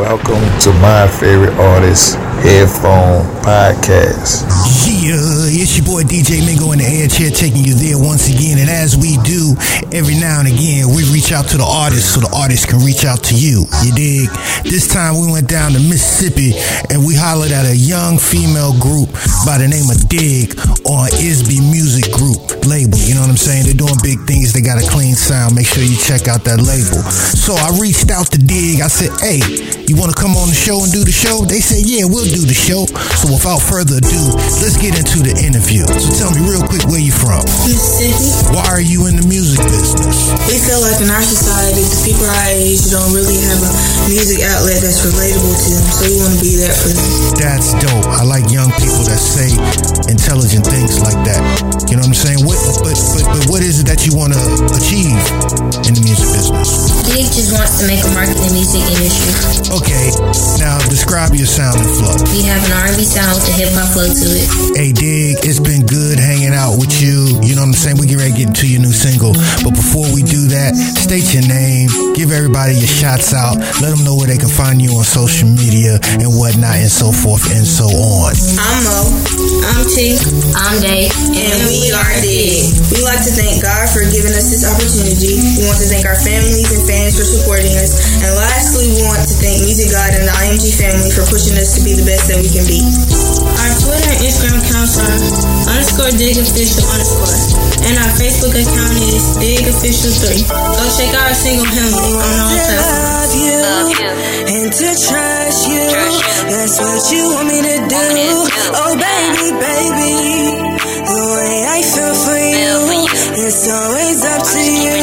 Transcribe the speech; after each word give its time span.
Welcome 0.00 0.40
to 0.64 0.72
my 0.80 1.06
favorite 1.06 1.52
artist 1.60 2.16
headphone 2.40 3.20
podcast. 3.44 4.48
Yeah, 4.88 5.20
it's 5.52 5.76
your 5.76 5.84
boy 5.84 6.08
DJ 6.08 6.40
Mingo 6.40 6.72
in 6.72 6.80
the 6.80 6.88
air 6.88 7.06
chair 7.06 7.28
taking 7.28 7.68
you 7.68 7.76
there 7.76 8.00
once 8.00 8.32
again. 8.32 8.56
And 8.64 8.70
as 8.72 8.96
we 8.96 9.20
do 9.28 9.39
every 9.92 10.18
now 10.18 10.40
and 10.40 10.48
again, 10.48 10.90
we 10.94 11.04
reach 11.12 11.32
out 11.32 11.48
to 11.52 11.56
the 11.56 11.66
artists 11.66 12.14
so 12.14 12.20
the 12.20 12.32
artists 12.34 12.66
can 12.66 12.80
reach 12.80 13.04
out 13.04 13.22
to 13.30 13.34
you. 13.34 13.66
You 13.84 13.90
dig? 13.94 14.28
This 14.64 14.88
time 14.88 15.20
we 15.20 15.30
went 15.30 15.48
down 15.48 15.72
to 15.72 15.80
Mississippi 15.80 16.54
and 16.90 17.06
we 17.06 17.14
hollered 17.14 17.52
at 17.52 17.66
a 17.66 17.76
young 17.76 18.18
female 18.18 18.76
group 18.78 19.10
by 19.46 19.58
the 19.58 19.68
name 19.68 19.88
of 19.90 19.98
Dig 20.08 20.54
on 20.86 21.08
Isby 21.18 21.60
Music 21.70 22.12
Group 22.12 22.66
label. 22.66 22.98
You 22.98 23.14
know 23.14 23.24
what 23.24 23.32
I'm 23.32 23.40
saying? 23.40 23.64
They're 23.66 23.78
doing 23.78 23.98
big 24.02 24.20
things. 24.26 24.52
They 24.52 24.60
got 24.60 24.78
a 24.78 24.86
clean 24.86 25.14
sound. 25.14 25.54
Make 25.54 25.66
sure 25.66 25.82
you 25.82 25.96
check 25.96 26.28
out 26.28 26.44
that 26.44 26.60
label. 26.60 27.02
So 27.10 27.54
I 27.56 27.74
reached 27.80 28.10
out 28.10 28.30
to 28.32 28.38
Dig. 28.38 28.80
I 28.80 28.88
said, 28.88 29.10
hey, 29.20 29.40
you 29.86 29.96
want 29.96 30.14
to 30.14 30.18
come 30.18 30.36
on 30.36 30.48
the 30.48 30.58
show 30.58 30.82
and 30.82 30.92
do 30.92 31.04
the 31.04 31.14
show? 31.14 31.42
They 31.44 31.60
said, 31.60 31.82
yeah, 31.82 32.06
we'll 32.06 32.28
do 32.28 32.46
the 32.46 32.56
show. 32.56 32.86
So 33.18 33.32
without 33.32 33.62
further 33.62 33.98
ado, 33.98 34.22
let's 34.62 34.78
get 34.78 34.94
into 34.94 35.22
the 35.24 35.34
interview. 35.42 35.86
So 35.98 36.10
tell 36.14 36.30
me 36.30 36.42
real 36.46 36.62
quick 36.62 36.86
where 36.86 37.02
you 37.02 37.12
from. 37.12 37.42
Mississippi. 37.66 38.29
Like 40.90 41.06
in 41.06 41.10
our 41.14 41.22
society, 41.22 41.86
the 41.86 42.00
people 42.02 42.26
our 42.26 42.50
age 42.50 42.82
don't 42.90 43.14
really 43.14 43.38
have 43.46 43.62
a 43.62 43.72
music 44.10 44.42
outlet 44.42 44.82
that's 44.82 45.06
relatable 45.06 45.54
to 45.54 45.68
them, 45.78 45.86
so 45.86 46.02
we 46.02 46.18
want 46.18 46.34
to 46.34 46.40
be 46.42 46.58
there 46.58 46.74
for 46.74 46.90
them. 46.90 47.06
That's 47.38 47.70
dope. 47.78 48.10
I 48.10 48.26
like 48.26 48.50
young 48.50 48.74
people 48.74 49.06
that 49.06 49.22
say 49.22 49.54
intelligent 50.10 50.66
things 50.66 50.98
like 50.98 51.18
that. 51.30 51.42
You 51.86 51.94
know 51.94 52.02
what 52.02 52.10
I'm 52.10 52.18
saying? 52.18 52.42
What, 52.42 52.58
but, 52.82 52.98
but, 53.14 53.22
but 53.22 53.42
what 53.46 53.62
is 53.62 53.78
it 53.78 53.86
that 53.86 54.02
you 54.02 54.18
want 54.18 54.34
to 54.34 54.42
achieve 54.74 55.14
in 55.86 55.94
the 55.94 56.02
music 56.02 56.26
business? 56.34 56.70
Dig 57.06 57.26
just 57.30 57.54
wants 57.54 57.78
to 57.78 57.84
make 57.86 58.02
a 58.02 58.10
mark 58.10 58.30
in 58.30 58.50
the 58.50 58.54
music 58.54 58.82
industry. 58.90 59.30
Okay, 59.70 60.10
now 60.58 60.78
describe 60.90 61.34
your 61.38 61.46
sound 61.46 61.78
and 61.78 61.90
flow. 62.02 62.18
We 62.34 62.42
have 62.50 62.62
an 62.66 62.74
R&B 62.90 63.06
sound 63.06 63.38
with 63.38 63.46
a 63.46 63.54
hip 63.54 63.70
hop 63.78 63.94
flow 63.94 64.10
to 64.10 64.26
it. 64.34 64.46
Hey, 64.74 64.90
Dig, 64.90 65.38
it's 65.46 65.62
been 65.62 65.86
good 65.86 66.18
hanging 66.18 66.54
out 66.54 66.78
with 66.82 66.90
you. 66.98 67.19
Saying? 67.80 67.96
We 67.96 68.04
get 68.04 68.20
ready 68.20 68.36
to 68.36 68.38
get 68.44 68.48
into 68.52 68.68
your 68.68 68.84
new 68.84 68.92
single. 68.92 69.32
But 69.64 69.72
before 69.72 70.04
we 70.12 70.20
do 70.20 70.52
that, 70.52 70.76
state 70.76 71.32
your 71.32 71.48
name, 71.48 71.88
give 72.12 72.28
everybody 72.28 72.76
your 72.76 72.92
shots 72.92 73.32
out, 73.32 73.56
let 73.80 73.96
them 73.96 74.04
know 74.04 74.20
where 74.20 74.28
they 74.28 74.36
can 74.36 74.52
find 74.52 74.84
you 74.84 74.92
on 75.00 75.04
social 75.08 75.48
media 75.48 75.96
and 76.20 76.28
whatnot 76.28 76.76
and 76.76 76.92
so 76.92 77.08
forth 77.08 77.48
and 77.48 77.64
so 77.64 77.88
on. 77.88 78.36
I'm 78.60 78.84
Mo. 78.84 79.00
I'm 79.72 79.88
T. 79.88 80.20
I'm 80.52 80.76
Day. 80.84 81.08
And 81.08 81.58
we 81.72 81.88
are 81.96 82.12
Dig. 82.20 82.68
We 82.92 83.00
like 83.00 83.24
to 83.24 83.32
thank 83.32 83.64
God 83.64 83.88
for 83.88 84.04
giving 84.12 84.36
us 84.36 84.52
this 84.52 84.68
opportunity. 84.68 85.40
We 85.56 85.64
want 85.64 85.80
to 85.80 85.88
thank 85.88 86.04
our 86.04 86.20
families 86.20 86.68
and 86.68 86.84
fans 86.84 87.16
for 87.16 87.24
supporting 87.24 87.72
us. 87.80 87.96
And 88.20 88.28
lastly, 88.36 88.92
we 88.92 89.00
want 89.08 89.24
to 89.24 89.34
thank 89.40 89.64
Music 89.64 89.88
God 89.88 90.12
and 90.12 90.28
the 90.28 90.34
IMG 90.36 90.76
family 90.76 91.08
for 91.08 91.24
pushing 91.32 91.56
us 91.56 91.72
to 91.76 91.80
be 91.80 91.96
the 91.96 92.04
best 92.04 92.28
that 92.28 92.44
we 92.44 92.52
can 92.52 92.68
be. 92.68 92.84
Our 93.56 93.72
Twitter 93.80 94.12
and 94.12 94.20
Instagram 94.20 94.60
accounts 94.60 95.00
are 95.00 95.16
underscore 95.72 96.12
dig 96.20 96.36
official 96.36 96.84
underscore 96.92 97.69
and 97.86 97.94
our 97.98 98.12
Facebook 98.18 98.54
account 98.54 98.96
is 98.98 99.36
Dig 99.38 99.64
Official 99.68 100.12
3. 100.12 100.44
Go 100.50 100.84
check 100.96 101.10
out 101.14 101.28
our 101.28 101.38
single 101.38 101.66
hymn 101.66 101.94
on 101.94 102.36
all 102.40 102.54
platforms. 102.54 103.34
You, 103.36 103.54
love 103.60 103.88
you 103.94 104.10
and 104.50 104.72
to 104.72 104.88
trust 104.98 105.68
you, 105.70 105.86
that's 106.50 106.76
what 106.80 107.02
you 107.12 107.22
want 107.30 107.46
me 107.46 107.58
to 107.62 107.76
do. 107.86 108.08
Oh, 108.74 108.92
baby, 108.98 109.46
baby, 109.54 110.14
the 111.06 111.22
way 111.30 111.54
I 111.70 111.78
feel 111.86 112.14
for 112.18 112.40
you, 112.40 113.06
it's 113.46 113.62
always 113.70 114.18
up 114.26 114.42
to 114.42 114.62
you. 114.64 114.98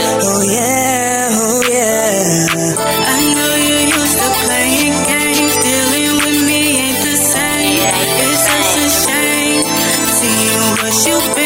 Oh, 0.00 0.42
yeah, 0.48 1.28
oh, 1.32 1.60
yeah. 1.68 2.48
I 3.04 3.20
know 3.36 3.52
you 3.68 3.76
used 3.92 4.16
to 4.16 4.28
playing 4.44 4.96
games, 5.12 5.54
dealing 5.60 6.14
with 6.24 6.40
me 6.48 6.60
ain't 6.88 7.00
the 7.04 7.16
same. 7.20 7.84
It's 8.24 8.40
such 8.48 8.72
a 8.80 8.88
shame. 8.88 9.64
See 10.16 10.38
you, 10.48 10.62
but 10.80 10.96
you. 11.06 11.37